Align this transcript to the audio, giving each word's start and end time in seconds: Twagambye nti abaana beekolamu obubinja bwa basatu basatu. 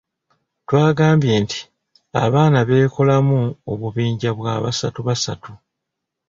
Twagambye 0.65 1.33
nti 1.43 1.59
abaana 2.23 2.59
beekolamu 2.67 3.39
obubinja 3.71 4.29
bwa 4.37 4.53
basatu 4.63 4.99
basatu. 5.07 5.51